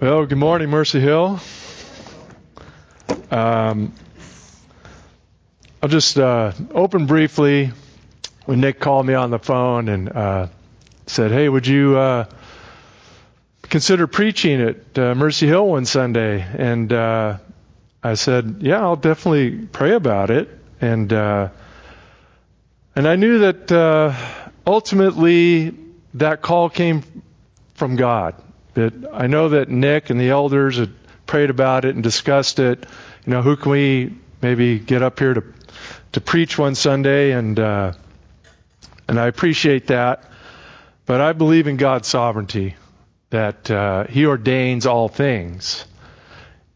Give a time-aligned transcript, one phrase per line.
[0.00, 1.40] Well, good morning, Mercy Hill.
[3.30, 3.92] Um,
[5.82, 7.72] I'll just uh, open briefly
[8.46, 10.46] when Nick called me on the phone and uh,
[11.06, 12.24] said, "Hey, would you uh,
[13.64, 17.36] consider preaching at uh, Mercy Hill one Sunday?" And uh,
[18.02, 20.48] I said, "Yeah, I'll definitely pray about it."
[20.80, 21.50] And uh,
[22.96, 24.16] and I knew that
[24.66, 25.74] ultimately
[26.14, 27.02] that call came
[27.74, 28.34] from God
[28.74, 30.92] that I know that Nick and the elders had
[31.26, 32.86] prayed about it and discussed it.
[33.26, 35.44] You know, who can we maybe get up here to
[36.12, 37.32] to preach one Sunday?
[37.32, 37.92] And uh,
[39.08, 40.30] and I appreciate that,
[41.06, 42.76] but I believe in God's sovereignty
[43.30, 45.84] that uh, He ordains all things,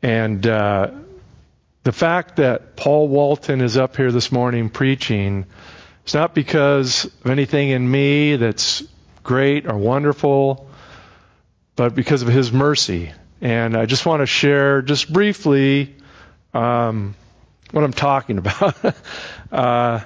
[0.03, 0.91] and uh,
[1.85, 5.47] the fact that Paul Walton is up here this morning preaching.
[6.03, 8.83] It's not because of anything in me that's
[9.23, 10.69] great or wonderful
[11.77, 13.13] but because of His mercy.
[13.41, 15.95] And I just want to share just briefly
[16.55, 17.15] um,
[17.71, 18.95] what I'm talking about.
[19.53, 20.01] uh,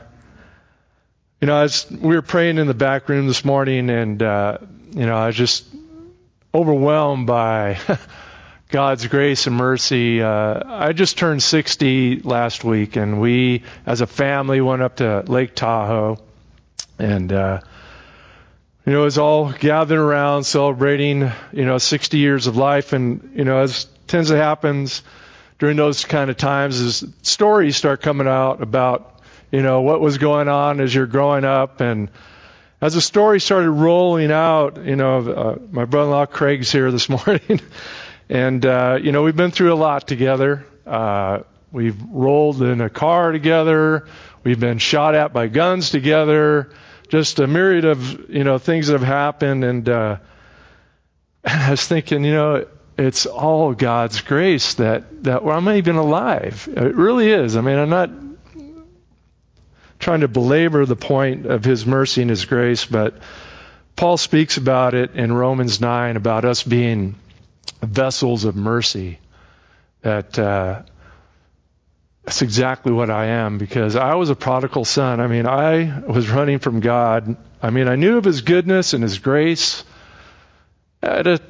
[1.40, 4.58] you know, as we were praying in the back room this morning, and uh,
[4.90, 5.64] you know, I was just
[6.52, 7.78] overwhelmed by
[8.70, 10.20] God's grace and mercy.
[10.20, 15.22] Uh, I just turned 60 last week, and we, as a family, went up to
[15.28, 16.18] Lake Tahoe,
[16.98, 17.60] and uh,
[18.88, 22.94] you know, is all gathered around celebrating, you know, 60 years of life.
[22.94, 24.88] And, you know, as tends to happen
[25.58, 29.20] during those kind of times is stories start coming out about,
[29.52, 31.82] you know, what was going on as you're growing up.
[31.82, 32.10] And
[32.80, 37.60] as the story started rolling out, you know, uh, my brother-in-law Craig's here this morning.
[38.30, 40.64] and, uh, you know, we've been through a lot together.
[40.86, 41.40] Uh,
[41.72, 44.08] we've rolled in a car together.
[44.44, 46.70] We've been shot at by guns together
[47.08, 50.16] just a myriad of you know things that have happened, and uh,
[51.44, 56.68] I was thinking, you know, it's all God's grace that that well, I'm even alive.
[56.70, 57.56] It really is.
[57.56, 58.10] I mean, I'm not
[59.98, 63.20] trying to belabor the point of His mercy and His grace, but
[63.96, 67.16] Paul speaks about it in Romans nine about us being
[67.82, 69.18] vessels of mercy.
[70.02, 70.82] That uh,
[72.28, 75.18] that's exactly what I am because I was a prodigal son.
[75.18, 77.38] I mean, I was running from God.
[77.62, 79.82] I mean, I knew of His goodness and His grace.
[81.02, 81.40] At a,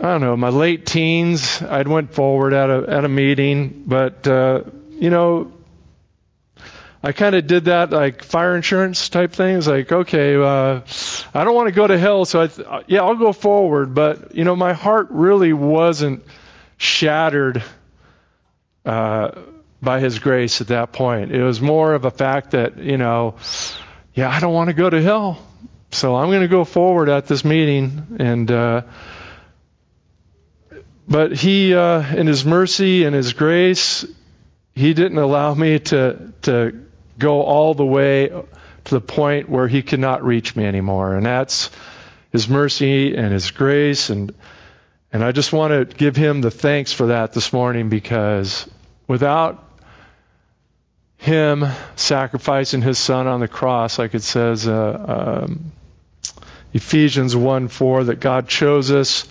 [0.00, 4.26] I don't know, my late teens, I'd went forward at a at a meeting, but
[4.26, 5.52] uh, you know,
[7.04, 9.68] I kind of did that like fire insurance type things.
[9.68, 10.80] Like, okay, uh,
[11.32, 13.94] I don't want to go to hell, so I th- yeah, I'll go forward.
[13.94, 16.24] But you know, my heart really wasn't
[16.78, 17.62] shattered.
[18.84, 19.30] Uh,
[19.82, 21.32] by His grace at that point.
[21.32, 23.36] It was more of a fact that, you know,
[24.14, 25.38] yeah, I don't want to go to hell.
[25.92, 28.82] So I'm going to go forward at this meeting and, uh,
[31.08, 34.06] but he, uh, in his mercy and his grace,
[34.74, 36.86] he didn't allow me to, to
[37.18, 41.16] go all the way to the point where he could not reach me anymore.
[41.16, 41.70] And that's
[42.30, 44.10] his mercy and his grace.
[44.10, 44.32] And,
[45.12, 48.68] and I just want to give him the thanks for that this morning because
[49.08, 49.69] without
[51.20, 51.66] him
[51.96, 55.72] sacrificing his son on the cross, like it says, uh, um,
[56.72, 59.28] Ephesians 1 4, that God chose us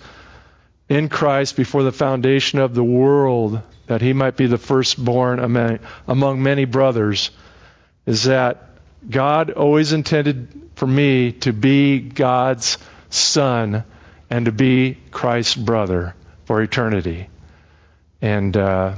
[0.88, 5.80] in Christ before the foundation of the world, that he might be the firstborn among,
[6.06, 7.30] among many brothers,
[8.06, 8.68] is that
[9.08, 13.82] God always intended for me to be God's son
[14.30, 16.14] and to be Christ's brother
[16.44, 17.28] for eternity.
[18.22, 18.94] And uh,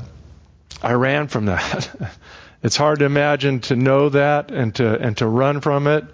[0.83, 2.13] I ran from that.
[2.63, 6.05] It's hard to imagine to know that and to and to run from it.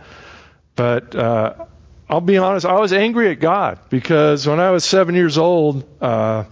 [0.77, 1.67] But uh,
[2.09, 5.85] I'll be honest, I was angry at God because when I was seven years old,
[6.01, 6.45] uh,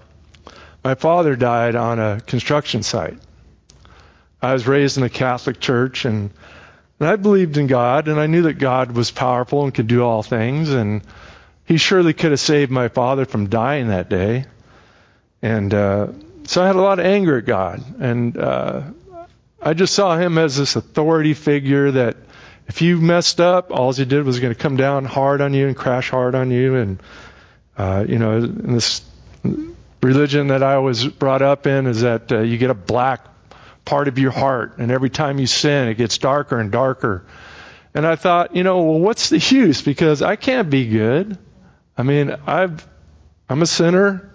[0.85, 3.19] my father died on a construction site.
[4.43, 6.31] I was raised in a Catholic church and,
[7.01, 10.05] and I believed in God and I knew that God was powerful and could do
[10.05, 11.03] all things and
[11.65, 14.45] he surely could have saved my father from dying that day.
[15.41, 16.09] And uh,
[16.45, 17.83] so I had a lot of anger at God.
[17.99, 18.83] And uh,
[19.61, 22.17] I just saw him as this authority figure that
[22.69, 25.67] if you messed up, all he did was going to come down hard on you
[25.67, 26.75] and crash hard on you.
[26.75, 27.03] And,
[27.79, 29.03] uh, you know, this
[30.03, 33.27] religion that I was brought up in is that uh, you get a black
[33.85, 37.25] part of your heart, and every time you sin, it gets darker and darker.
[37.95, 39.81] And I thought, you know, well, what's the use?
[39.81, 41.39] Because I can't be good.
[41.97, 42.87] I mean, I've,
[43.49, 44.31] I'm a sinner.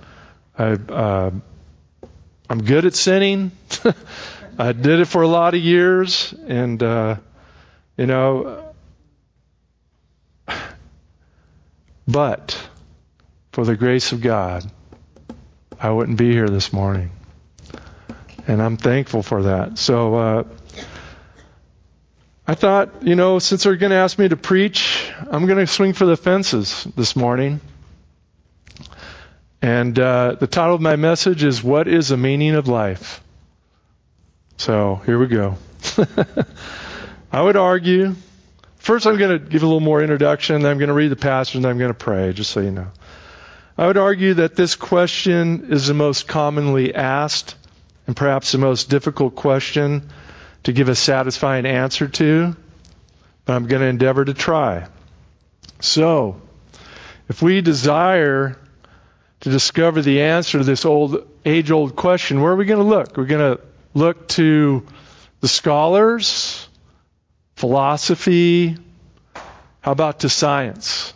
[0.58, 1.32] I, uh,
[2.50, 3.52] I'm good at sinning.
[4.62, 7.16] I did it for a lot of years, and uh,
[7.98, 8.74] you know,
[12.08, 12.70] but
[13.54, 14.70] for the grace of God,
[15.80, 17.10] I wouldn't be here this morning.
[18.46, 19.80] And I'm thankful for that.
[19.80, 20.44] So, uh,
[22.48, 25.66] I thought, you know, since they're going to ask me to preach, I'm going to
[25.66, 27.62] swing for the fences this morning.
[29.60, 33.24] And uh, the title of my message is What is the Meaning of Life?
[34.62, 35.58] So here we go.
[37.32, 38.14] I would argue,
[38.78, 41.16] first I'm going to give a little more introduction, then I'm going to read the
[41.16, 42.86] passage, and then I'm going to pray, just so you know.
[43.76, 47.56] I would argue that this question is the most commonly asked
[48.06, 50.12] and perhaps the most difficult question
[50.66, 52.56] to give a satisfying answer to,
[53.46, 54.88] but I'm going to endeavor to try.
[55.80, 56.40] So,
[57.30, 58.60] if we desire
[59.40, 62.88] to discover the answer to this old age old question, where are we going to
[62.88, 63.18] look?
[63.18, 64.86] We're going to look to
[65.42, 66.68] the scholars,
[67.56, 68.78] philosophy,
[69.82, 71.14] how about to science?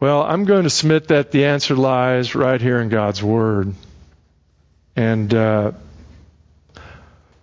[0.00, 3.74] Well, I'm going to submit that the answer lies right here in God's Word.
[4.96, 5.72] And uh,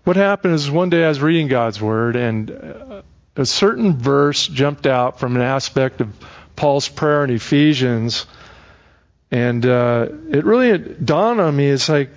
[0.04, 3.02] what happened is one day I was reading God's Word, and uh,
[3.36, 6.16] a certain verse jumped out from an aspect of
[6.56, 8.28] Paul's prayer in Ephesians,
[9.32, 11.68] and uh, it really dawned on me.
[11.68, 12.10] It's like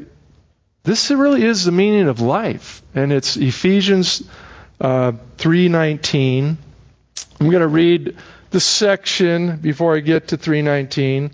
[0.84, 4.22] this really is the meaning of life, and it's Ephesians
[4.81, 6.58] uh, three nineteen.
[7.40, 8.16] I'm going to read
[8.50, 11.32] the section before I get to three nineteen.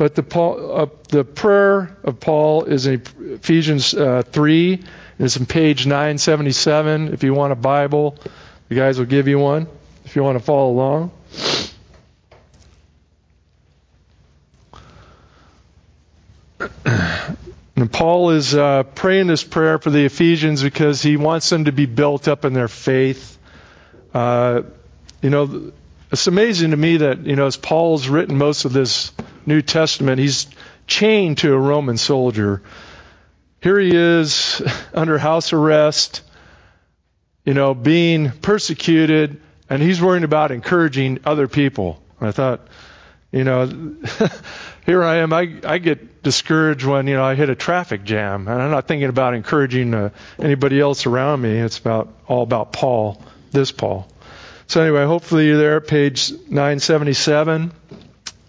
[0.00, 4.82] But the, Paul, uh, the prayer of Paul is in Ephesians uh, 3.
[5.18, 7.12] It's on page 977.
[7.12, 8.16] If you want a Bible,
[8.70, 9.66] the guys will give you one
[10.06, 11.10] if you want to follow along.
[17.80, 21.72] And Paul is uh, praying this prayer for the Ephesians because he wants them to
[21.72, 23.38] be built up in their faith.
[24.12, 24.62] Uh,
[25.22, 25.72] you know,
[26.12, 29.12] it's amazing to me that, you know, as Paul's written most of this
[29.46, 30.46] New Testament, he's
[30.86, 32.60] chained to a Roman soldier.
[33.62, 34.60] Here he is
[34.94, 36.22] under house arrest,
[37.46, 39.40] you know, being persecuted,
[39.70, 42.02] and he's worrying about encouraging other people.
[42.20, 42.60] I thought,
[43.32, 43.96] you know,
[44.90, 45.32] here I am.
[45.32, 48.88] I, I get discouraged when, you know, I hit a traffic jam, and I'm not
[48.88, 51.58] thinking about encouraging uh, anybody else around me.
[51.58, 53.22] It's about all about Paul,
[53.52, 54.08] this Paul.
[54.66, 57.70] So anyway, hopefully you're there page 977.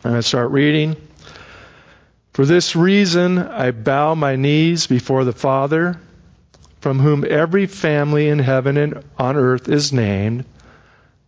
[0.03, 0.95] And I start reading.
[2.33, 5.99] For this reason, I bow my knees before the Father,
[6.79, 10.45] from whom every family in heaven and on earth is named,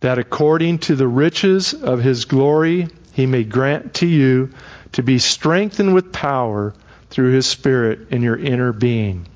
[0.00, 4.50] that according to the riches of his glory, he may grant to you
[4.94, 6.74] to be strengthened with power
[7.10, 9.26] through his Spirit in your inner being,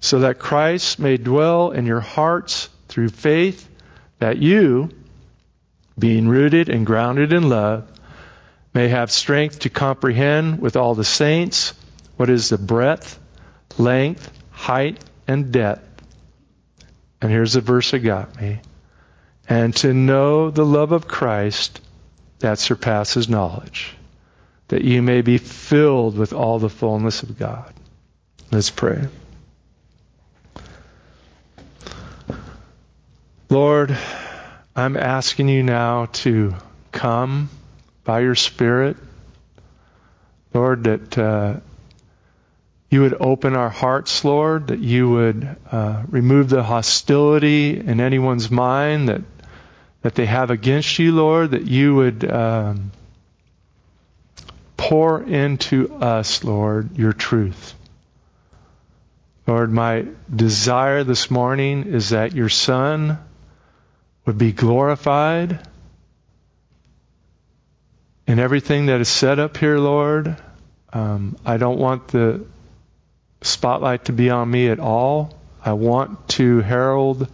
[0.00, 3.68] so that Christ may dwell in your hearts through faith
[4.18, 4.90] that you,
[5.98, 7.90] being rooted and grounded in love,
[8.72, 11.74] may have strength to comprehend with all the saints
[12.16, 13.18] what is the breadth,
[13.78, 15.86] length, height, and depth.
[17.20, 18.60] And here's the verse that got me.
[19.48, 21.80] And to know the love of Christ
[22.38, 23.94] that surpasses knowledge,
[24.70, 27.72] that you may be filled with all the fullness of God.
[28.52, 29.08] Let's pray.
[33.48, 33.96] Lord,
[34.76, 36.54] I'm asking you now to
[36.92, 37.50] come
[38.04, 38.96] by your Spirit.
[40.54, 41.56] Lord, that uh,
[42.90, 48.50] you would open our hearts, Lord, that you would uh, remove the hostility in anyone's
[48.50, 49.22] mind that
[50.02, 52.90] that they have against you, Lord, that you would um,
[54.90, 57.74] pour into us, Lord, your truth.
[59.46, 63.16] Lord, my desire this morning is that your Son
[64.26, 65.60] would be glorified
[68.26, 70.36] in everything that is set up here, Lord.
[70.92, 72.44] Um, I don't want the
[73.42, 75.38] spotlight to be on me at all.
[75.64, 77.28] I want to herald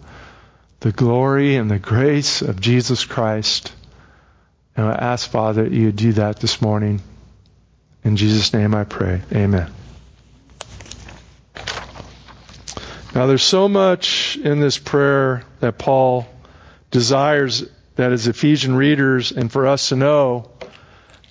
[0.81, 3.73] the glory and the grace of Jesus Christ.
[4.77, 7.01] And I ask, Father, that you do that this morning.
[8.07, 9.21] In Jesus' name I pray.
[9.33, 9.69] Amen.
[13.13, 16.25] Now, there's so much in this prayer that Paul
[16.93, 17.65] desires
[17.97, 20.53] that as Ephesian readers and for us to know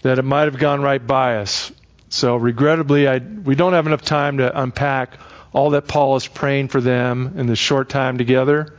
[0.02, 1.72] that it might have gone right by us.
[2.10, 5.18] So regrettably, I, we don't have enough time to unpack
[5.54, 8.78] all that Paul is praying for them in this short time together.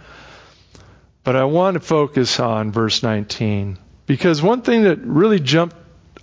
[1.25, 5.77] But I want to focus on verse 19 because one thing that really jumped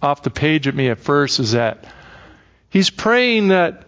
[0.04, 1.86] off the page at me at first is that
[2.70, 3.86] he's praying that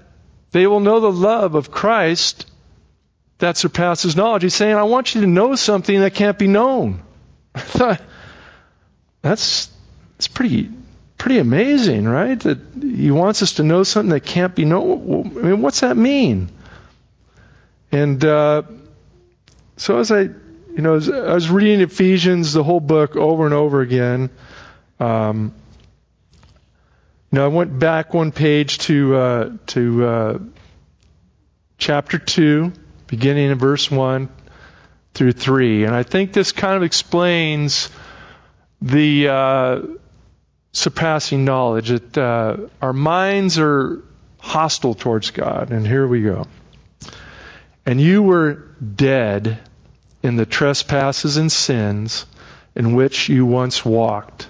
[0.52, 2.50] they will know the love of Christ
[3.40, 4.44] that surpasses knowledge.
[4.44, 7.02] He's saying, I want you to know something that can't be known.
[9.22, 9.70] That's,
[10.18, 10.70] that's pretty,
[11.18, 12.40] pretty amazing, right?
[12.42, 15.36] That he wants us to know something that can't be known.
[15.40, 16.52] I mean, what's that mean?
[17.92, 18.62] And uh,
[19.78, 20.34] so as I, you
[20.78, 24.30] know, as I was reading Ephesians, the whole book over and over again.
[25.00, 25.56] Um,
[27.36, 30.40] know, I went back one page to uh, to uh,
[31.78, 32.74] chapter two,
[33.08, 34.30] beginning in verse one
[35.14, 37.90] through three, and I think this kind of explains
[38.82, 39.82] the uh,
[40.72, 44.04] surpassing knowledge that uh, our minds are
[44.40, 45.72] hostile towards God.
[45.72, 46.46] And here we go.
[47.86, 49.60] And you were dead
[50.22, 52.26] in the trespasses and sins
[52.76, 54.50] in which you once walked,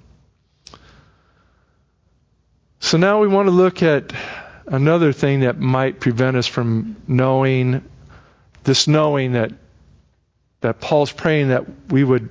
[2.91, 4.11] So now we want to look at
[4.67, 7.85] another thing that might prevent us from knowing
[8.65, 9.53] this knowing that
[10.59, 12.27] that Paul's praying that we would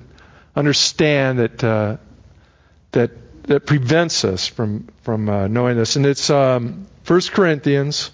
[0.55, 1.97] understand that uh,
[2.93, 3.12] that
[3.45, 8.11] that prevents us from from uh, knowing this, and it's um, 1 Corinthians,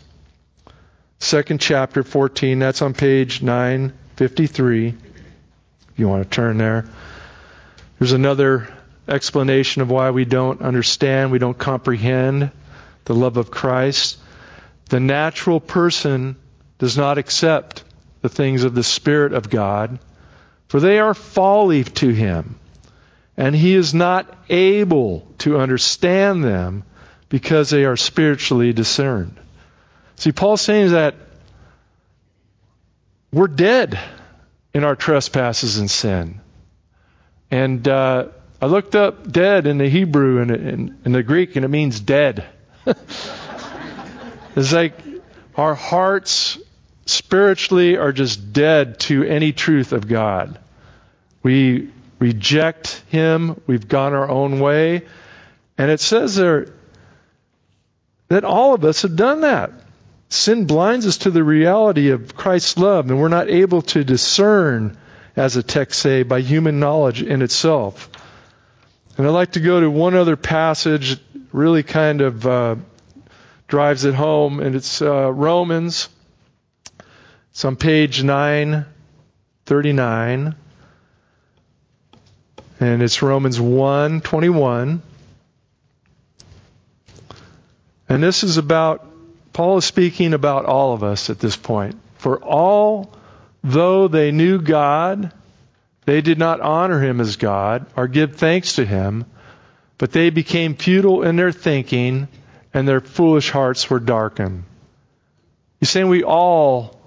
[1.19, 2.61] second chapter, 14.
[2.61, 4.87] That's on page 953.
[4.87, 4.97] If
[5.97, 6.85] you want to turn there,
[7.99, 8.69] there's another
[9.09, 12.51] explanation of why we don't understand, we don't comprehend
[13.05, 14.19] the love of Christ.
[14.89, 16.37] The natural person
[16.79, 17.85] does not accept
[18.23, 19.99] the things of the Spirit of God,
[20.69, 22.59] for they are folly to him
[23.37, 26.85] and he is not able to understand them
[27.29, 29.37] because they are spiritually discerned.
[30.17, 31.15] See, Paul's saying that
[33.33, 33.99] we're dead
[34.73, 36.41] in our trespasses and sin.
[37.51, 38.29] And uh,
[38.61, 42.01] I looked up dead in the Hebrew and in, in the Greek, and it means
[42.01, 42.47] dead.
[44.57, 44.95] it's like
[45.57, 46.59] our hearts
[47.05, 50.59] spiritually are just dead to any truth of God.
[51.43, 53.61] We reject Him.
[53.67, 55.03] We've gone our own way.
[55.77, 56.69] And it says there
[58.29, 59.71] that all of us have done that.
[60.29, 64.97] Sin blinds us to the reality of Christ's love, and we're not able to discern,
[65.37, 68.11] as the text say, by human knowledge in itself.
[69.19, 71.21] And I'd like to go to one other passage, that
[71.53, 72.77] really kind of uh,
[73.67, 76.11] drives it home, and it's uh, Romans.
[77.51, 80.55] It's on page 939.
[82.79, 85.01] And it's Romans 1 21.
[88.09, 89.05] And this is about,
[89.55, 91.99] Paul is speaking about all of us at this point.
[92.19, 93.15] For all,
[93.65, 95.33] though they knew God,
[96.07, 99.27] they did not honor him as God or give thanks to him,
[99.99, 102.29] but they became futile in their thinking,
[102.73, 104.65] and their foolish hearts were darkened.
[105.81, 106.99] He's saying we all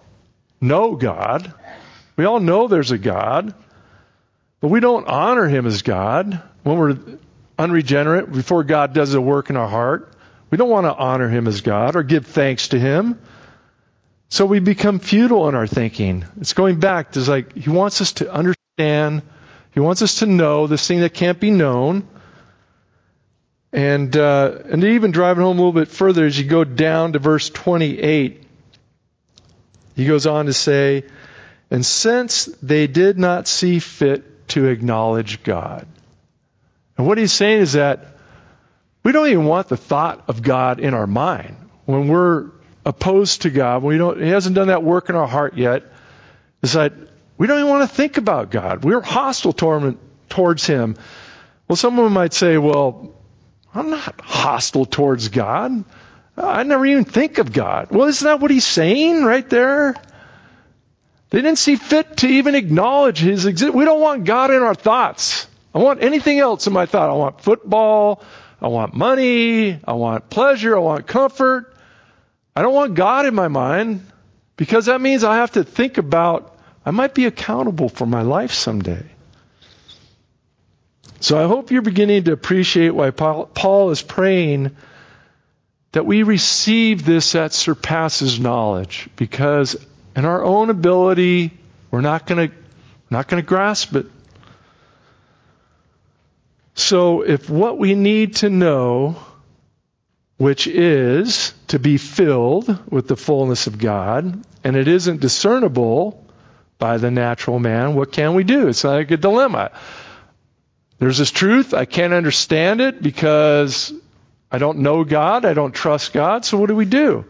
[0.61, 1.53] know God.
[2.17, 3.53] We all know there's a God.
[4.59, 6.97] But we don't honor him as God when we're
[7.57, 10.13] unregenerate, before God does a work in our heart.
[10.49, 13.19] We don't want to honor him as God or give thanks to him.
[14.29, 16.23] So we become futile in our thinking.
[16.39, 19.23] It's going back to like, he wants us to understand,
[19.71, 22.07] he wants us to know this thing that can't be known.
[23.73, 27.19] And, uh, and even driving home a little bit further, as you go down to
[27.19, 28.43] verse 28,
[29.95, 31.05] he goes on to say,
[31.71, 35.87] And since they did not see fit to acknowledge God.
[36.97, 38.17] And what he's saying is that
[39.03, 41.55] we don't even want the thought of God in our mind.
[41.85, 42.51] When we're
[42.89, 45.83] opposed to God, we don't, He hasn't done that work in our heart yet,
[46.61, 46.93] is that
[47.37, 48.83] we don't even want to think about God.
[48.83, 50.97] We're hostile torment towards Him.
[51.67, 53.13] Well, someone might say, well,
[53.73, 55.85] I'm not hostile towards God.
[56.35, 57.91] I never even think of God.
[57.91, 59.93] Well, isn't that what he's saying right there?
[61.29, 63.75] They didn't see fit to even acknowledge his existence.
[63.75, 65.47] We don't want God in our thoughts.
[65.75, 67.09] I want anything else in my thought.
[67.09, 68.23] I want football.
[68.61, 69.79] I want money.
[69.83, 70.75] I want pleasure.
[70.75, 71.68] I want comfort.
[72.55, 74.05] I don't want God in my mind
[74.57, 78.51] because that means I have to think about I might be accountable for my life
[78.51, 79.05] someday.
[81.19, 84.75] So I hope you're beginning to appreciate why Paul is praying
[85.91, 89.75] that we receive this that surpasses knowledge because
[90.15, 91.51] in our own ability,
[91.91, 92.55] we're not going to
[93.09, 94.05] not going to grasp it.
[96.75, 99.17] So if what we need to know,
[100.39, 106.25] which is to be filled with the fullness of God, and it isn't discernible
[106.77, 108.69] by the natural man, what can we do?
[108.69, 109.71] It's like a dilemma.
[110.97, 113.91] There's this truth, I can't understand it because
[114.49, 117.25] I don't know God, I don't trust God, so what do we do?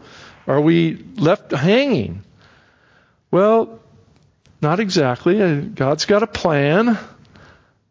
[0.46, 2.22] Are we left hanging?
[3.32, 3.80] Well,
[4.62, 5.62] not exactly.
[5.62, 6.96] God's got a plan.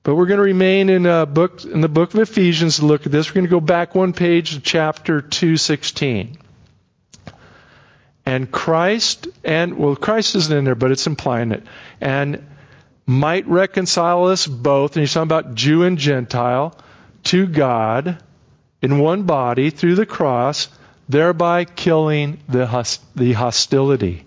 [0.10, 3.06] But we're going to remain in, a book, in the book of Ephesians to look
[3.06, 3.30] at this.
[3.30, 6.36] We're going to go back one page to chapter 216.
[8.26, 11.62] And Christ, and, well, Christ isn't in there, but it's implying it.
[12.02, 12.44] And
[13.06, 16.76] might reconcile us both, and he's talking about Jew and Gentile,
[17.26, 18.18] to God
[18.82, 20.70] in one body through the cross,
[21.08, 24.26] thereby killing the hostility.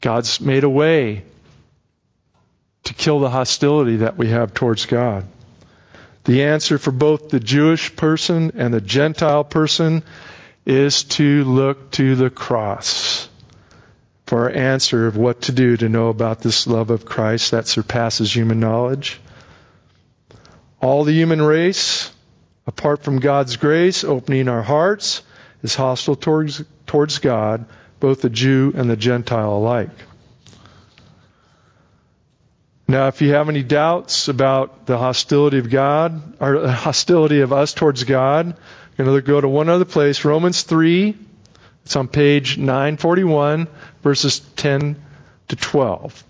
[0.00, 1.24] God's made a way
[2.84, 5.26] to kill the hostility that we have towards God.
[6.24, 10.02] The answer for both the Jewish person and the Gentile person
[10.64, 13.28] is to look to the cross
[14.26, 17.68] for our answer of what to do to know about this love of Christ that
[17.68, 19.20] surpasses human knowledge.
[20.80, 22.10] All the human race,
[22.66, 25.22] apart from God's grace, opening our hearts,
[25.62, 27.66] is hostile towards, towards God
[28.00, 29.90] both the Jew and the Gentile alike.
[32.86, 37.72] Now, if you have any doubts about the hostility of God, or hostility of us
[37.72, 38.56] towards God,
[38.98, 41.16] I'm going to go to one other place, Romans 3.
[41.84, 43.68] It's on page 941,
[44.02, 45.02] verses 10
[45.48, 46.24] to 12.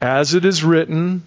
[0.00, 1.24] As it is written,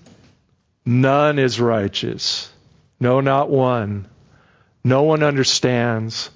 [0.86, 2.51] none is righteous.
[3.00, 4.08] No, not one.
[4.84, 6.30] No one understands.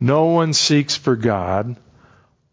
[0.00, 1.76] No one seeks for God.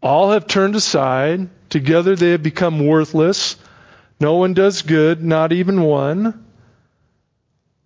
[0.02, 1.48] All have turned aside.
[1.70, 3.56] Together they have become worthless.
[4.24, 6.46] No one does good, not even one.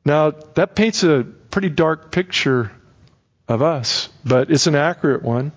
[0.05, 2.71] Now, that paints a pretty dark picture
[3.49, 5.51] of us, but it's an accurate one.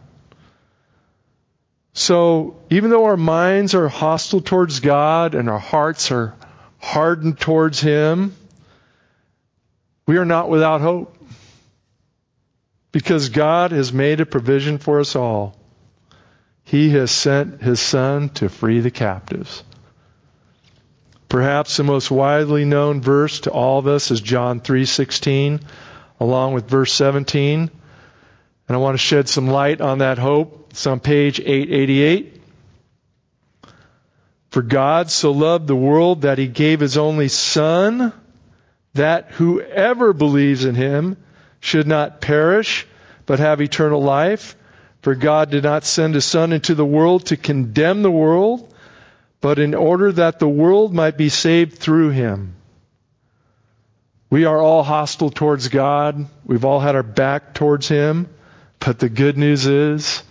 [1.94, 6.34] So, even though our minds are hostile towards God and our hearts are
[6.80, 8.36] hardened towards Him,
[10.08, 11.16] we are not without hope
[12.92, 15.56] because God has made a provision for us all.
[16.64, 19.64] He has sent His Son to free the captives.
[21.32, 25.62] Perhaps the most widely known verse to all of us is John 3:16
[26.20, 27.72] along with verse 17.
[28.68, 30.68] And I want to shed some light on that hope.
[30.72, 32.42] It's on page 888.
[34.50, 38.12] For God so loved the world that he gave his only son
[38.96, 41.16] that whoever believes in him
[41.62, 42.86] should not perish,
[43.26, 44.58] but have eternal life.
[45.02, 48.71] For God did not send his Son into the world to condemn the world,
[49.42, 52.56] but in order that the world might be saved through him.
[54.30, 56.28] We are all hostile towards God.
[56.46, 58.30] We've all had our back towards him.
[58.80, 60.24] But the good news is,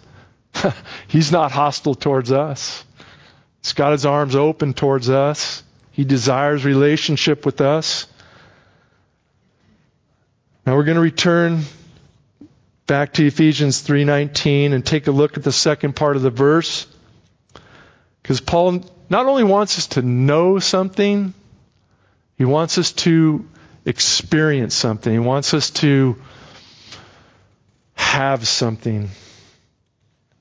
[1.09, 2.85] he's not hostile towards us.
[3.63, 5.63] He's got his arms open towards us.
[5.91, 8.07] He desires relationship with us.
[10.65, 11.63] Now we're going to return
[12.87, 16.87] back to Ephesians 3:19 and take a look at the second part of the verse.
[18.23, 21.35] Because Paul not only wants us to know something,
[22.39, 23.47] he wants us to
[23.85, 25.13] experience something.
[25.13, 26.17] He wants us to
[27.95, 29.11] have something.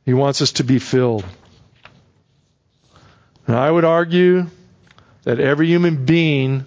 [0.05, 1.25] He wants us to be filled.
[3.47, 4.45] And I would argue
[5.23, 6.65] that every human being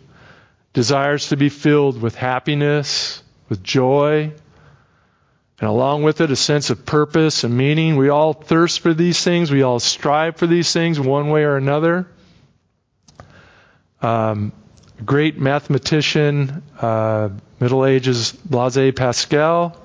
[0.73, 4.33] desires to be filled with happiness, with joy,
[5.63, 7.95] and along with it a sense of purpose and meaning.
[7.95, 9.49] We all thirst for these things.
[9.49, 12.09] We all strive for these things one way or another.
[14.03, 14.51] Um,
[15.07, 17.29] great mathematician, uh,
[17.61, 19.77] Middle Ages, Blaise Pascal,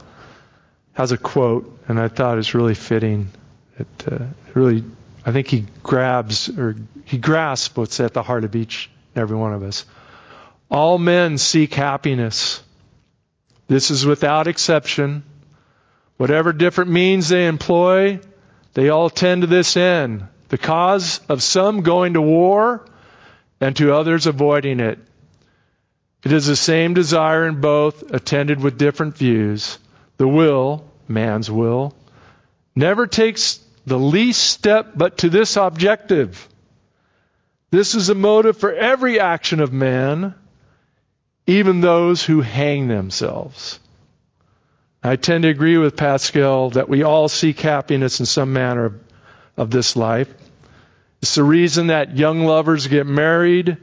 [0.93, 3.29] has a quote, and I thought it's really fitting.
[3.77, 4.83] It uh, really,
[5.27, 9.37] I think he grabs or he grasps what's at the heart of each and every
[9.37, 9.85] one of us.
[10.71, 12.63] All men seek happiness.
[13.67, 15.21] This is without exception.
[16.17, 18.19] Whatever different means they employ,
[18.73, 20.27] they all tend to this end.
[20.49, 22.85] The cause of some going to war
[23.59, 24.99] and to others avoiding it.
[26.23, 29.77] It is the same desire in both, attended with different views.
[30.17, 31.95] The will, man's will,
[32.75, 36.47] never takes the least step but to this objective.
[37.69, 40.33] This is a motive for every action of man,
[41.45, 43.79] even those who hang themselves.
[45.03, 48.99] I tend to agree with Pascal that we all seek happiness in some manner
[49.55, 50.31] of, this life.
[51.21, 53.77] It's the reason that young lovers get married,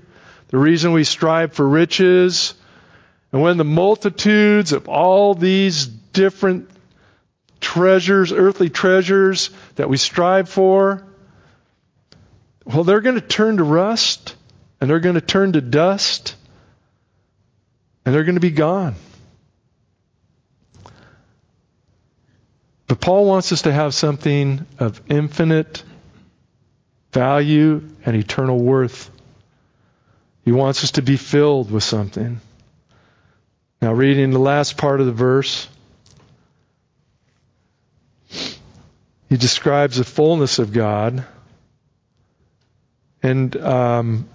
[0.48, 2.54] the reason we strive for riches,
[3.32, 6.70] and when the multitudes of all these different
[7.60, 11.04] treasures, earthly treasures that we strive for,
[12.64, 14.36] well, they're going to turn to rust
[14.80, 16.36] and they're going to turn to dust
[18.04, 18.94] and they're going to be gone.
[22.86, 25.82] But Paul wants us to have something of infinite
[27.12, 29.10] value and eternal worth.
[30.44, 32.40] He wants us to be filled with something.
[33.80, 35.68] Now, reading the last part of the verse,
[39.28, 41.24] he describes the fullness of God.
[43.22, 44.28] And um,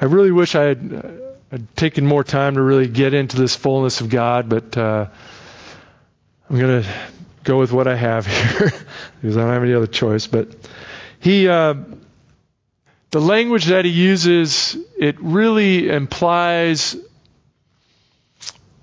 [0.00, 1.20] I really wish I had,
[1.50, 5.06] had, taken more time to really get into this fullness of God, but uh,
[6.50, 6.88] I'm going to
[7.44, 8.26] go with what I have
[8.58, 8.72] here
[9.20, 10.26] because I don't have any other choice.
[10.26, 10.48] But
[11.20, 11.74] he, uh,
[13.10, 16.96] the language that he uses, it really implies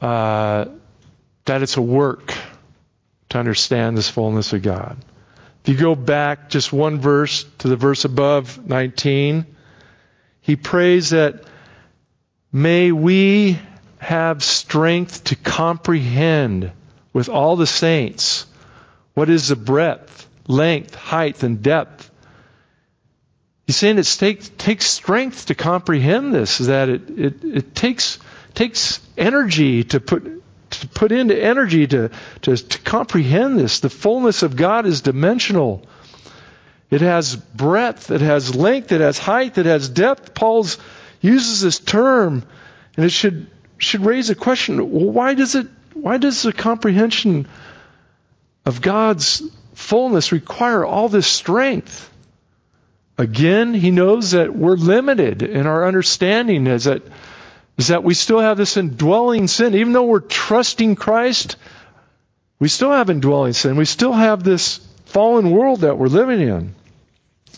[0.01, 0.65] uh,
[1.45, 2.34] that it's a work
[3.30, 4.97] to understand this fullness of God.
[5.63, 9.47] If you go back just one verse to the verse above 19,
[10.41, 11.43] he prays that
[12.51, 13.60] may we
[13.97, 16.71] have strength to comprehend
[17.15, 18.45] with all the saints
[19.13, 22.12] what is the breadth, length, height, and depth.
[23.65, 28.19] He's saying it takes, takes strength to comprehend this, that it, it, it takes,
[28.54, 33.80] takes energy to put, to put into energy to, to, to comprehend this.
[33.80, 35.88] The fullness of God is dimensional.
[36.91, 40.34] It has breadth, it has length, it has height, it has depth.
[40.34, 40.67] Paul
[41.21, 42.43] uses this term,
[42.97, 43.47] and it should
[43.78, 45.67] should raise a question: why does it?
[45.96, 47.48] Why does the comprehension
[48.66, 49.42] of God's
[49.74, 52.12] fullness require all this strength?
[53.18, 56.68] Again, he knows that we're limited in our understanding.
[56.68, 57.02] Is that
[57.78, 61.58] is that we still have this indwelling sin, even though we're trusting Christ.
[62.60, 63.76] We still have indwelling sin.
[63.76, 66.76] We still have this fallen world that we're living in.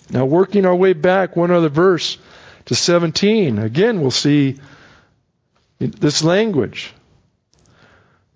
[0.10, 2.18] Now, working our way back one other verse
[2.66, 4.58] to 17, again, we'll see
[5.80, 6.94] this language.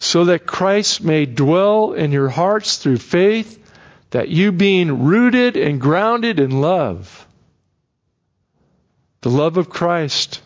[0.04, 3.64] So that Christ may dwell in your hearts through faith,
[4.10, 7.28] that you being rooted and grounded in love,
[9.22, 10.42] the love of Christ,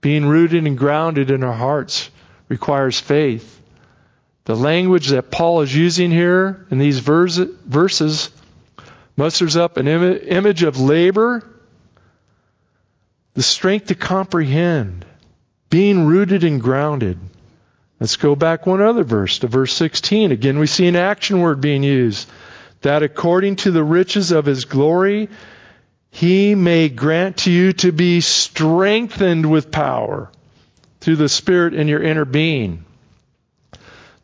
[0.00, 2.08] being rooted and grounded in our hearts,
[2.48, 3.60] requires faith.
[4.44, 8.30] The language that Paul is using here in these verses
[9.16, 11.42] musters up an Im- image of labor,
[13.34, 15.04] the strength to comprehend,
[15.68, 17.18] being rooted and grounded.
[18.04, 20.30] Let's go back one other verse to verse 16.
[20.30, 22.28] Again, we see an action word being used.
[22.82, 25.30] That according to the riches of his glory,
[26.10, 30.30] he may grant to you to be strengthened with power
[31.00, 32.84] through the Spirit in your inner being.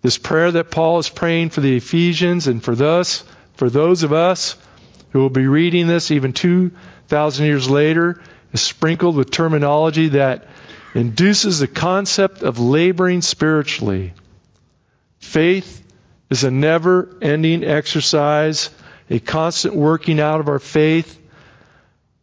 [0.02, 4.12] This prayer that Paul is praying for the Ephesians and for us, for those of
[4.12, 4.58] us
[5.12, 8.20] who will be reading this even 2,000 years later,
[8.52, 10.48] is sprinkled with terminology that
[10.94, 14.12] induces the concept of laboring spiritually.
[15.18, 15.84] Faith
[16.30, 18.70] is a never ending exercise,
[19.08, 21.18] a constant working out of our faith.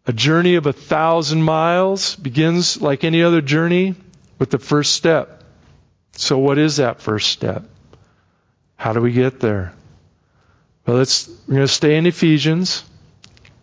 [0.05, 3.95] A journey of a thousand miles begins like any other journey
[4.39, 5.43] with the first step.
[6.13, 7.63] So what is that first step?
[8.77, 9.73] How do we get there?
[10.85, 12.83] Well, let's, we're going to stay in Ephesians.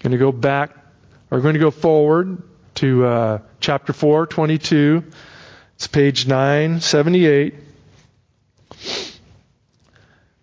[0.01, 0.77] Going to go back,
[1.31, 2.43] or going to go forward
[2.75, 5.03] to uh, chapter 4, 22.
[5.77, 7.55] It's page 978.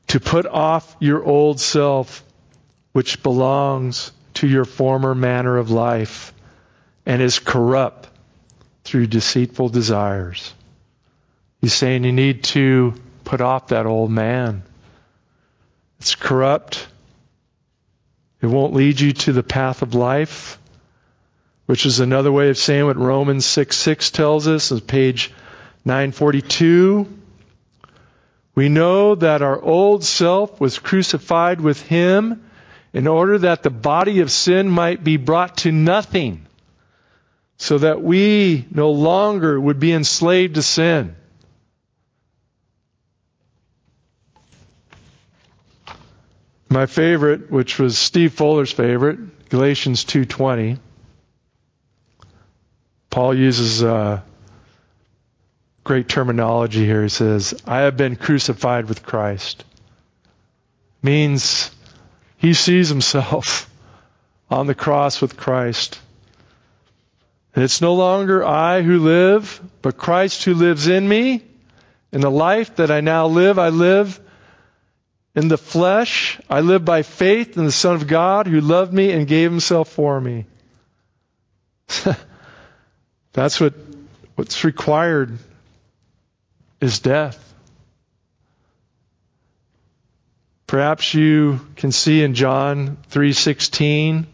[0.07, 2.23] To put off your old self,
[2.93, 6.33] which belongs to your former manner of life
[7.05, 8.09] and is corrupt
[8.85, 10.51] through deceitful desires.
[11.61, 14.63] He's saying you need to put off that old man.
[15.99, 16.87] It's corrupt.
[18.41, 20.57] It won't lead you to the path of life,
[21.71, 25.31] which is another way of saying what Romans 6 6 tells us on page
[25.85, 27.07] 942.
[28.55, 32.43] We know that our old self was crucified with him
[32.91, 36.45] in order that the body of sin might be brought to nothing,
[37.55, 41.15] so that we no longer would be enslaved to sin.
[46.67, 50.79] My favorite, which was Steve Fuller's favorite, Galatians 2:20.
[53.11, 54.21] Paul uses uh,
[55.83, 57.03] great terminology here.
[57.03, 59.65] He says, "I have been crucified with Christ."
[61.03, 61.69] Means
[62.37, 63.69] he sees himself
[64.49, 65.99] on the cross with Christ.
[67.53, 71.43] And it's no longer I who live, but Christ who lives in me.
[72.13, 74.19] In the life that I now live, I live
[75.35, 76.39] in the flesh.
[76.49, 79.89] I live by faith in the Son of God who loved me and gave himself
[79.89, 80.45] for me.
[83.33, 83.73] That's what,
[84.35, 85.37] what's required
[86.79, 87.47] is death.
[90.67, 94.25] Perhaps you can see in John 3:16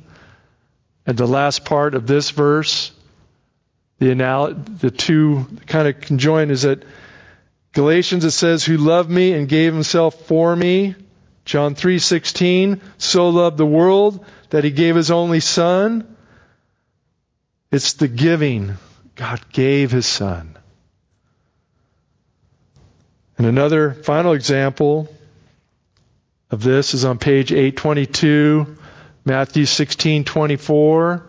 [1.05, 2.91] at the last part of this verse
[3.99, 6.83] the anal- the two kind of conjoined is that
[7.73, 10.95] Galatians it says who loved me and gave himself for me
[11.45, 16.15] John 3:16 so loved the world that he gave his only son
[17.71, 18.77] it's the giving
[19.17, 20.58] God gave his son
[23.38, 25.08] and another final example
[26.49, 28.77] of this is on page 822,
[29.25, 31.21] Matthew 16:24,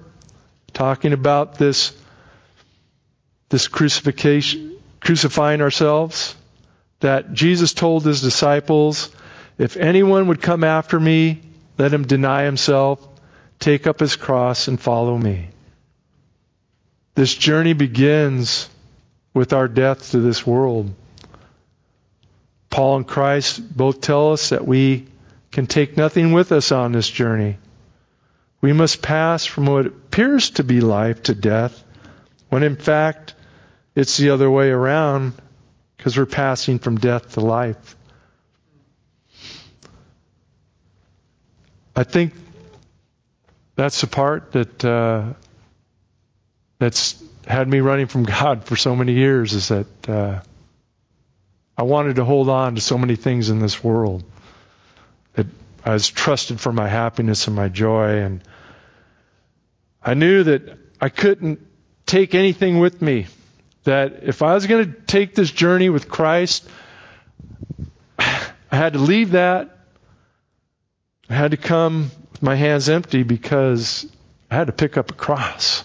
[0.73, 1.93] talking about this
[3.51, 6.35] this crucifixion, crucifying ourselves.
[7.01, 9.11] That Jesus told his disciples,
[9.57, 11.41] "If anyone would come after me,
[11.79, 13.07] let him deny himself,
[13.59, 15.51] take up his cross, and follow me."
[17.19, 18.71] This journey begins
[19.35, 20.95] with our death to this world.
[22.71, 25.09] Paul and Christ both tell us that we
[25.51, 27.59] can take nothing with us on this journey.
[28.61, 31.83] We must pass from what appears to be life to death,
[32.51, 33.35] when in fact
[33.97, 35.33] it's the other way around
[35.97, 37.97] because we're passing from death to life.
[41.97, 42.33] I think
[43.75, 45.33] that's the part that uh,
[46.79, 50.41] that's had me running from God for so many years is that uh,
[51.77, 54.23] I wanted to hold on to so many things in this world
[55.35, 55.47] that
[55.85, 58.19] I was trusted for my happiness and my joy.
[58.19, 58.43] And
[60.03, 61.67] I knew that I couldn't
[62.05, 63.27] take anything with me.
[63.85, 66.69] That if I was going to take this journey with Christ,
[68.19, 69.79] I had to leave that.
[71.31, 74.07] I had to come with my hands empty because
[74.51, 75.85] I had to pick up a cross.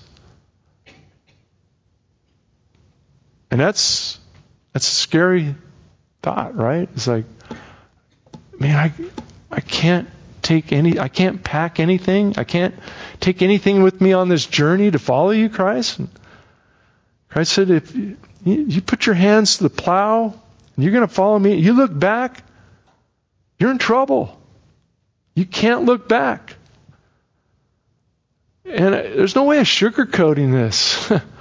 [3.54, 4.20] And that's
[4.72, 5.54] that's a scary
[6.24, 6.90] thought, right?
[6.96, 7.26] It's like,
[8.60, 8.92] man, I,
[9.52, 10.10] I can't
[10.42, 12.34] take any, I can't pack anything.
[12.38, 12.74] I can't
[13.20, 16.00] take anything with me on this journey to follow you, Christ.
[16.00, 16.10] And
[17.30, 20.34] Christ said, if you, you put your hands to the plow
[20.76, 22.44] and you're going to follow me, you look back,
[23.60, 24.36] you're in trouble.
[25.36, 26.56] You can't look back.
[28.66, 31.12] And uh, there's no way of sugarcoating this.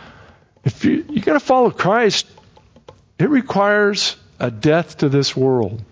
[0.64, 2.27] if you, you're going to follow Christ,
[3.18, 5.83] it requires a death to this world.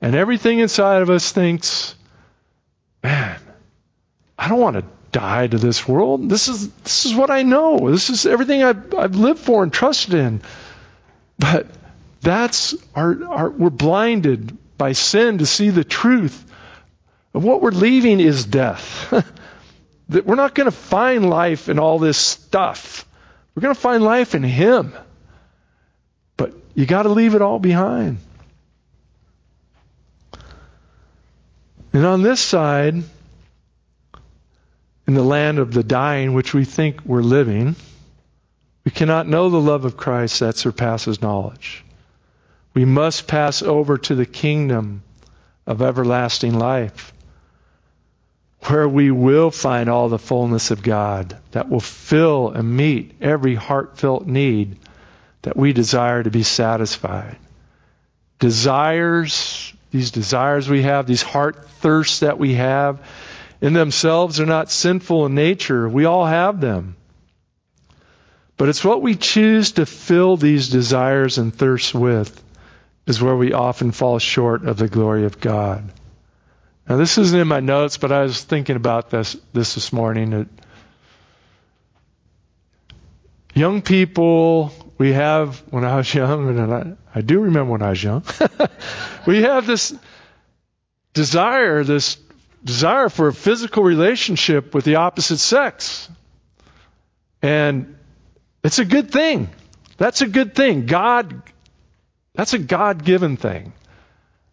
[0.00, 1.94] And everything inside of us thinks,
[3.02, 3.38] man,
[4.38, 6.28] I don't want to die to this world.
[6.28, 7.90] This is this is what I know.
[7.90, 10.42] This is everything I've, I've lived for and trusted in.
[11.38, 11.66] But
[12.20, 16.44] that's our, our we're blinded by sin to see the truth
[17.34, 19.10] of what we're leaving is death.
[20.08, 23.06] that we're not going to find life in all this stuff.
[23.54, 24.94] We're going to find life in Him.
[26.36, 28.18] But you got to leave it all behind.
[31.92, 32.94] And on this side,
[35.06, 37.76] in the land of the dying, which we think we're living,
[38.84, 41.84] we cannot know the love of Christ that surpasses knowledge.
[42.74, 45.02] We must pass over to the kingdom
[45.66, 47.11] of everlasting life,
[48.64, 53.54] where we will find all the fullness of God that will fill and meet every
[53.54, 54.78] heartfelt need
[55.42, 57.36] that we desire to be satisfied.
[58.38, 63.00] Desires, these desires we have, these heart thirsts that we have,
[63.60, 65.88] in themselves are not sinful in nature.
[65.88, 66.96] We all have them.
[68.56, 72.42] But it's what we choose to fill these desires and thirsts with
[73.06, 75.90] is where we often fall short of the glory of God.
[76.88, 80.48] Now, this isn't in my notes, but I was thinking about this this, this morning.
[83.54, 87.90] Young people we have, when I was young, and I, I do remember when I
[87.90, 88.24] was young,
[89.26, 89.94] we have this
[91.12, 92.18] desire, this
[92.64, 96.08] desire for a physical relationship with the opposite sex.
[97.42, 97.96] And
[98.62, 99.50] it's a good thing.
[99.98, 100.86] That's a good thing.
[100.86, 101.42] God,
[102.34, 103.72] that's a God given thing.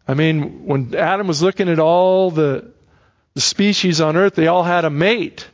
[0.10, 2.72] I mean, when Adam was looking at all the,
[3.36, 5.48] the species on earth, they all had a mate.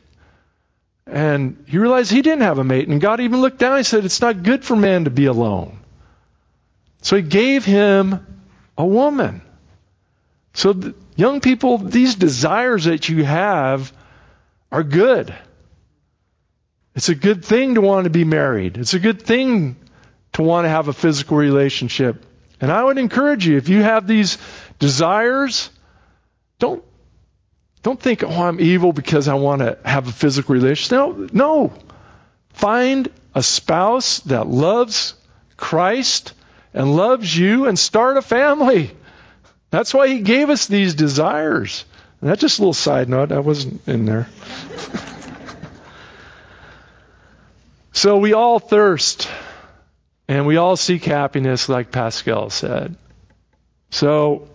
[1.06, 2.88] And he realized he didn't have a mate.
[2.88, 5.78] And God even looked down and said, It's not good for man to be alone.
[7.02, 8.26] So he gave him
[8.78, 9.42] a woman.
[10.54, 13.92] So, young people, these desires that you have
[14.72, 15.34] are good.
[16.94, 18.78] It's a good thing to want to be married.
[18.78, 19.76] It's a good thing
[20.32, 22.24] to want to have a physical relationship.
[22.60, 24.38] And I would encourage you, if you have these
[24.78, 25.70] desires,
[26.58, 26.82] don't,
[27.82, 30.92] don't think, oh, I'm evil because I want to have a physical relationship.
[30.92, 31.72] No, no.
[32.50, 35.14] Find a spouse that loves
[35.56, 36.32] Christ
[36.72, 38.90] and loves you and start a family.
[39.70, 41.84] That's why he gave us these desires.
[42.20, 43.32] And that's just a little side note.
[43.32, 44.28] I wasn't in there.
[47.92, 49.28] so we all thirst
[50.28, 52.96] and we all seek happiness, like Pascal said.
[53.90, 54.48] So,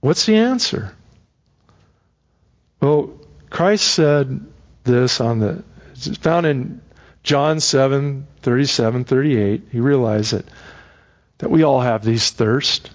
[0.00, 0.94] what's the answer?
[2.80, 3.18] Well,
[3.50, 4.46] Christ said
[4.84, 6.80] this on the, it's found in
[7.22, 9.62] John 7, 37, 38.
[9.70, 10.44] He realized that,
[11.38, 12.90] that we all have these thirst.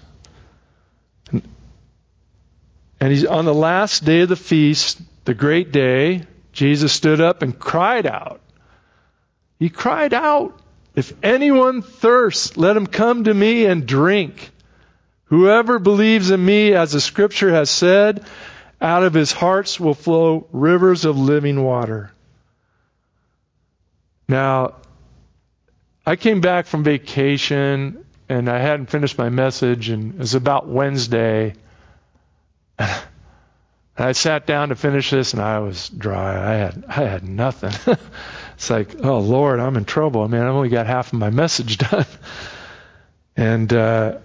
[1.30, 1.42] And,
[3.00, 7.42] and he's on the last day of the feast, the great day, Jesus stood up
[7.42, 8.40] and cried out.
[9.62, 10.58] He cried out,
[10.96, 14.50] If anyone thirsts, let him come to me and drink.
[15.26, 18.26] Whoever believes in me, as the scripture has said,
[18.80, 22.10] out of his hearts will flow rivers of living water.
[24.26, 24.78] Now,
[26.04, 30.66] I came back from vacation and I hadn't finished my message, and it was about
[30.66, 31.54] Wednesday.
[33.94, 36.52] And I sat down to finish this, and I was dry.
[36.52, 37.72] I had I had nothing.
[38.54, 40.22] it's like, oh Lord, I'm in trouble.
[40.22, 42.06] I mean, I've only got half of my message done.
[43.36, 44.18] and uh,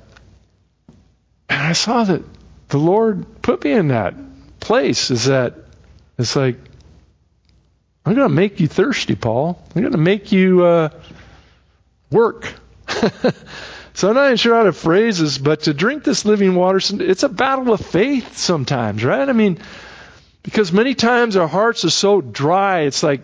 [1.49, 2.23] and I saw that
[2.69, 4.15] the Lord put me in that
[4.59, 5.55] place is that
[6.17, 6.57] it's like,
[8.05, 9.61] I'm going to make you thirsty, Paul.
[9.75, 10.89] I'm going to make you uh,
[12.11, 12.53] work.
[13.93, 16.79] so I'm not even sure how to phrase this, but to drink this living water,
[16.81, 19.27] it's a battle of faith sometimes, right?
[19.27, 19.59] I mean,
[20.43, 23.21] because many times our hearts are so dry, it's like,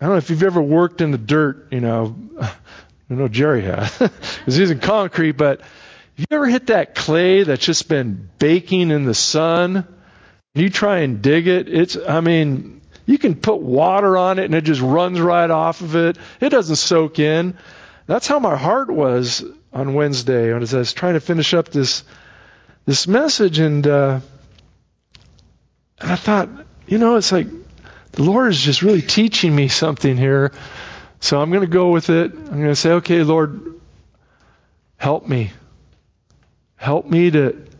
[0.00, 2.16] I don't know if you've ever worked in the dirt, you know.
[2.40, 5.68] I know Jerry has, because he's in concrete, but have
[6.18, 9.86] you ever hit that clay that's just been baking in the sun?
[10.54, 14.54] You try and dig it, it's, I mean, you can put water on it and
[14.54, 16.18] it just runs right off of it.
[16.40, 17.58] It doesn't soak in.
[18.06, 22.04] That's how my heart was on Wednesday as I was trying to finish up this
[22.86, 24.20] this message, and uh,
[26.00, 26.48] and I thought,
[26.86, 27.46] you know, it's like
[28.12, 30.52] the Lord is just really teaching me something here.
[31.20, 32.32] So I'm going to go with it.
[32.32, 33.80] I'm going to say, okay, Lord,
[34.96, 35.52] help me.
[36.76, 37.70] Help me to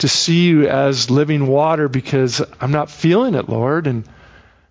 [0.00, 3.86] to see you as living water because I'm not feeling it, Lord.
[3.86, 4.08] And,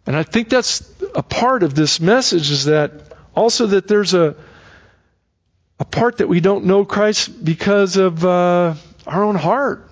[0.05, 2.91] and I think that's a part of this message is that
[3.35, 4.35] also that there's a,
[5.79, 8.73] a part that we don't know Christ because of uh,
[9.05, 9.88] our own heart.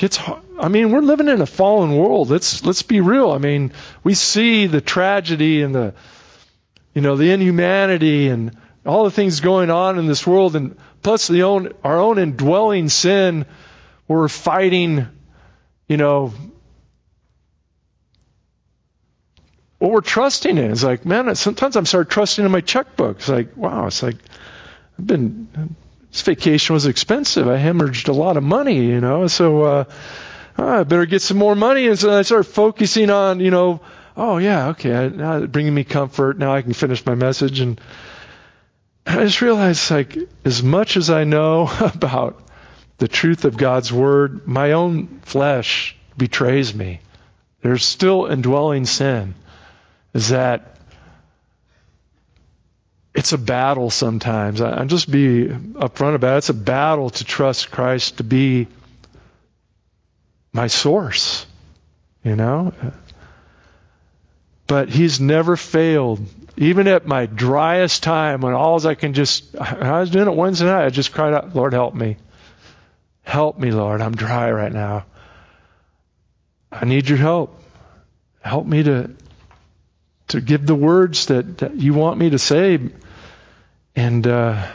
[0.00, 0.18] Gets,
[0.58, 2.30] I mean, we're living in a fallen world.
[2.30, 3.32] Let's let's be real.
[3.32, 5.94] I mean, we see the tragedy and the,
[6.94, 11.28] you know, the inhumanity and all the things going on in this world, and plus
[11.28, 13.44] the own our own indwelling sin
[14.08, 15.06] we're fighting,
[15.86, 16.32] you know,
[19.78, 20.72] what we're trusting in.
[20.72, 23.18] It's like, man, sometimes I'm start trusting in my checkbook.
[23.18, 24.16] It's like, wow, it's like,
[24.98, 25.76] I've been,
[26.12, 27.46] this vacation was expensive.
[27.48, 29.84] I hemorrhaged a lot of money, you know, so, uh,
[30.58, 31.86] oh, I better get some more money.
[31.86, 33.80] And so I start focusing on, you know,
[34.16, 36.38] oh yeah, okay, now it's bringing me comfort.
[36.38, 37.60] Now I can finish my message.
[37.60, 37.80] And
[39.06, 42.42] I just realized, like, as much as I know about
[42.98, 47.00] the truth of God's word, my own flesh betrays me.
[47.62, 49.34] There's still indwelling sin.
[50.12, 50.69] Is that
[53.20, 54.62] it's a battle sometimes.
[54.62, 56.38] I, just be upfront about it.
[56.38, 58.66] It's a battle to trust Christ to be
[60.54, 61.44] my source,
[62.24, 62.72] you know?
[64.66, 66.20] But He's never failed.
[66.56, 70.64] Even at my driest time, when all I can just, I was doing it Wednesday
[70.64, 72.16] night, I just cried out, Lord, help me.
[73.22, 74.00] Help me, Lord.
[74.00, 75.04] I'm dry right now.
[76.72, 77.62] I need your help.
[78.40, 79.10] Help me to
[80.28, 82.78] to give the words that, that you want me to say.
[83.96, 84.66] And uh,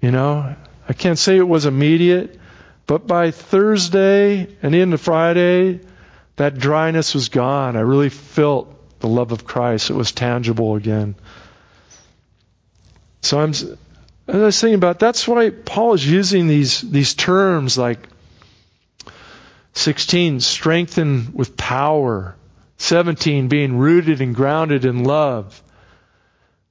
[0.00, 0.56] you know,
[0.88, 2.38] I can't say it was immediate,
[2.86, 5.80] but by Thursday and into Friday,
[6.36, 7.76] that dryness was gone.
[7.76, 9.90] I really felt the love of Christ.
[9.90, 11.14] It was tangible again.
[13.22, 13.52] So I'm
[14.30, 17.98] as I was thinking about, that's why Paul is using these, these terms like
[19.72, 22.36] 16, strengthened with power.
[22.78, 25.60] 17, being rooted and grounded in love.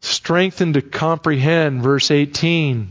[0.02, 2.90] Strengthened to comprehend, verse 18.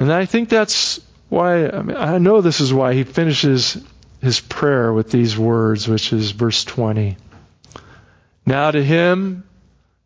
[0.00, 3.82] And I think that's why, I, mean, I know this is why he finishes
[4.20, 7.16] his prayer with these words, which is verse 20.
[8.44, 9.44] Now to him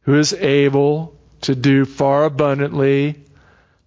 [0.03, 3.17] who is able to do far abundantly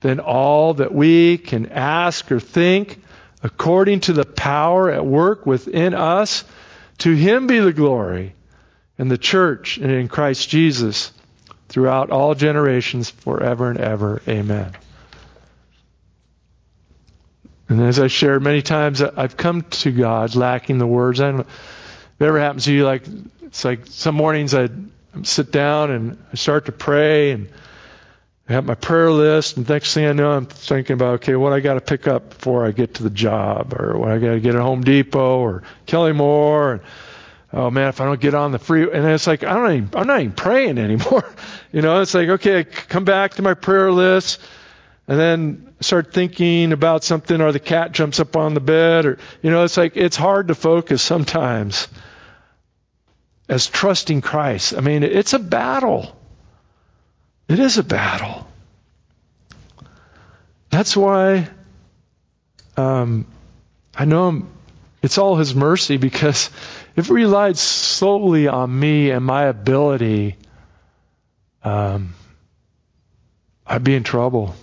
[0.01, 3.01] than all that we can ask or think,
[3.43, 6.43] according to the power at work within us,
[6.99, 8.33] to him be the glory
[8.97, 11.11] in the church and in Christ Jesus
[11.69, 14.21] throughout all generations, forever and ever.
[14.27, 14.73] Amen.
[17.69, 21.21] And as I shared many times, I've come to God lacking the words.
[21.21, 21.47] I don't if
[22.19, 23.03] it ever happens to you, like
[23.43, 24.69] it's like some mornings I
[25.23, 27.49] sit down and I start to pray and
[28.49, 31.53] I have my prayer list, and next thing I know, I'm thinking about, okay, what
[31.53, 34.31] I got to pick up before I get to the job, or what I got
[34.31, 36.81] to get at Home Depot, or Kelly-Moore, and
[37.51, 39.89] oh man, if I don't get on the free, and it's like I don't even,
[39.93, 41.23] I'm not even praying anymore.
[41.71, 44.39] you know, it's like okay, I come back to my prayer list,
[45.07, 49.17] and then start thinking about something, or the cat jumps up on the bed, or
[49.41, 51.87] you know, it's like it's hard to focus sometimes.
[53.47, 56.15] As trusting Christ, I mean, it's a battle.
[57.47, 58.47] It is a battle.
[60.69, 61.49] That's why
[62.77, 63.25] um,
[63.95, 64.47] I know
[65.01, 66.49] it's all His mercy because
[66.99, 70.35] if it relied solely on me and my ability,
[71.63, 72.13] um,
[73.65, 74.53] I'd be in trouble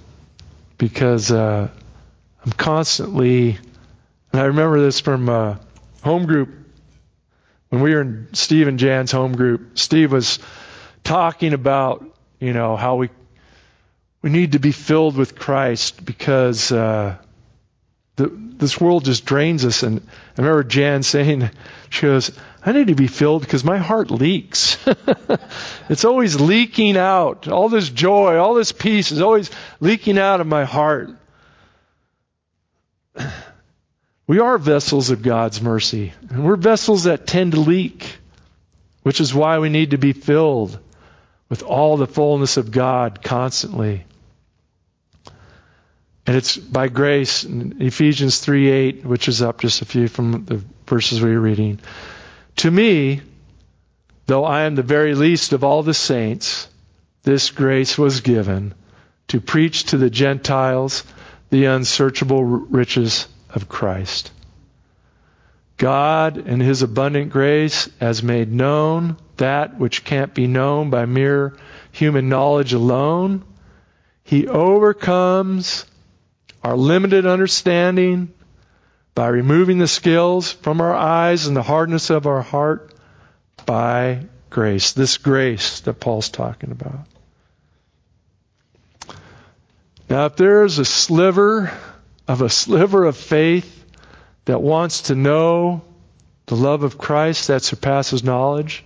[0.76, 1.68] because uh,
[2.44, 3.58] I'm constantly,
[4.32, 5.56] and I remember this from uh,
[6.02, 6.50] home group
[7.70, 9.78] when we were in Steve and Jan's home group.
[9.78, 10.38] Steve was
[11.04, 12.04] talking about
[12.38, 13.08] you know how we
[14.20, 17.16] we need to be filled with Christ because uh,
[18.16, 19.82] the, this world just drains us.
[19.82, 20.00] And
[20.36, 21.50] I remember Jan saying,
[21.90, 22.32] she goes,
[22.64, 24.78] I need to be filled because my heart leaks.
[25.88, 27.46] it's always leaking out.
[27.46, 29.50] All this joy, all this peace is always
[29.80, 31.10] leaking out of my heart.
[34.28, 38.16] We are vessels of God's mercy, and we're vessels that tend to leak,
[39.04, 40.80] which is why we need to be filled
[41.48, 44.04] with all the fullness of God constantly.
[46.26, 50.60] And it's by grace, Ephesians 3 8, which is up just a few from the
[50.86, 51.78] verses we were reading.
[52.56, 53.20] To me,
[54.26, 56.68] though I am the very least of all the saints,
[57.22, 58.74] this grace was given
[59.28, 61.04] to preach to the Gentiles
[61.50, 64.32] the unsearchable riches of Christ.
[65.76, 71.56] God, in His abundant grace, has made known that which can't be known by mere
[71.92, 73.44] human knowledge alone.
[74.24, 75.84] He overcomes
[76.66, 78.34] our limited understanding
[79.14, 82.92] by removing the scales from our eyes and the hardness of our heart
[83.66, 84.90] by grace.
[84.90, 87.06] This grace that Paul's talking about.
[90.10, 91.72] Now, if there's a sliver
[92.26, 93.84] of a sliver of faith
[94.46, 95.82] that wants to know
[96.46, 98.84] the love of Christ that surpasses knowledge,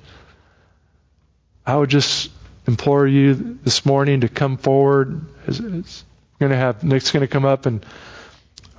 [1.65, 2.31] I would just
[2.67, 5.25] implore you this morning to come forward.
[5.47, 6.05] It's,
[6.41, 7.85] it's going to have Nick's going to come up and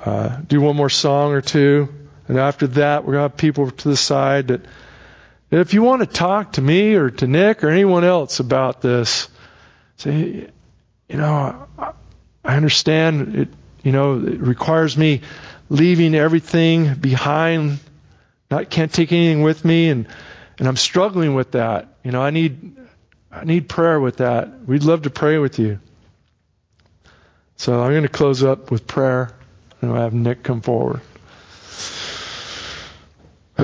[0.04, 1.90] uh, do one more song or two,
[2.28, 4.62] and after that, we're going to have people to the side that.
[5.52, 9.28] If you want to talk to me or to Nick or anyone else about this,
[9.98, 10.48] say,
[11.10, 11.68] you know,
[12.44, 13.50] I understand it.
[13.84, 15.22] You know, it requires me
[15.70, 17.78] leaving everything behind.
[18.50, 20.08] Not can't take anything with me, and
[20.58, 21.96] and I'm struggling with that.
[22.04, 22.78] You know, I need
[23.32, 24.66] I need prayer with that.
[24.66, 25.80] We'd love to pray with you.
[27.62, 29.30] So I'm going to close up with prayer,
[29.82, 31.02] and I'll have Nick come forward.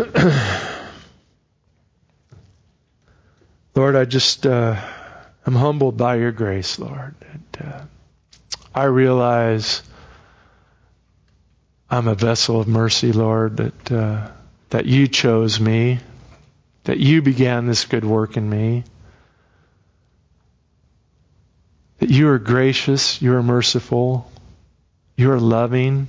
[3.73, 4.79] Lord, I just uh,
[5.47, 7.15] am humbled by your grace, Lord.
[7.31, 7.81] And, uh,
[8.75, 9.81] I realize
[11.89, 14.29] I'm a vessel of mercy, Lord, that uh,
[14.69, 15.97] that you chose me,
[16.83, 18.83] that you began this good work in me.
[21.99, 24.31] That you are gracious, you are merciful,
[25.15, 26.07] you are loving.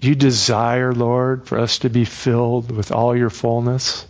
[0.00, 4.06] You desire, Lord, for us to be filled with all your fullness.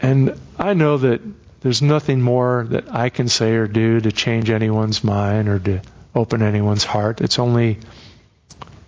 [0.00, 1.20] And I know that
[1.60, 5.82] there's nothing more that I can say or do to change anyone's mind or to
[6.14, 7.20] open anyone's heart.
[7.20, 7.78] It's only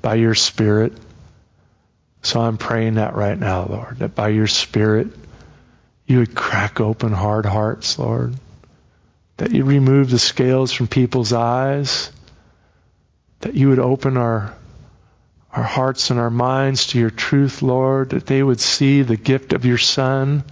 [0.00, 0.94] by your Spirit.
[2.22, 5.08] So I'm praying that right now, Lord, that by your Spirit,
[6.06, 8.34] you would crack open hard hearts, Lord
[9.36, 12.10] that you remove the scales from people's eyes,
[13.40, 14.54] that you would open our
[15.52, 19.52] our hearts and our minds to your truth, Lord, that they would see the gift
[19.52, 20.44] of your Son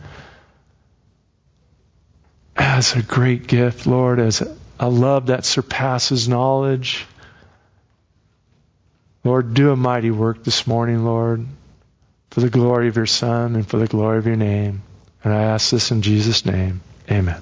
[2.55, 4.43] as a great gift, Lord, as
[4.79, 7.07] a love that surpasses knowledge.
[9.25, 11.47] Lord, do a mighty work this morning, Lord,
[12.31, 14.83] for the glory of your Son and for the glory of your name.
[15.25, 16.83] And I ask this in Jesus' name.
[17.11, 17.41] Amen.